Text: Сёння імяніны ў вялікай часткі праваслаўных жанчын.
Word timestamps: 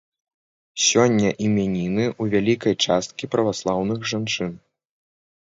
Сёння 0.85 1.29
імяніны 1.47 2.05
ў 2.21 2.37
вялікай 2.37 2.73
часткі 2.87 3.31
праваслаўных 3.37 3.99
жанчын. 4.15 4.51